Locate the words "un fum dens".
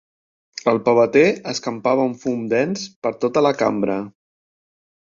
2.13-2.89